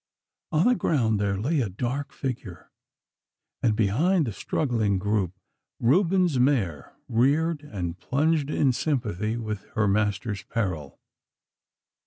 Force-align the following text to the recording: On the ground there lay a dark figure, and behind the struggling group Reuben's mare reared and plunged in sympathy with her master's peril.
On 0.51 0.65
the 0.67 0.73
ground 0.73 1.19
there 1.19 1.37
lay 1.37 1.59
a 1.61 1.69
dark 1.69 2.11
figure, 2.11 2.71
and 3.61 3.75
behind 3.75 4.25
the 4.25 4.31
struggling 4.33 4.97
group 4.97 5.33
Reuben's 5.79 6.39
mare 6.39 6.95
reared 7.07 7.61
and 7.61 7.99
plunged 7.99 8.49
in 8.49 8.71
sympathy 8.73 9.37
with 9.37 9.65
her 9.75 9.87
master's 9.87 10.41
peril. 10.41 10.99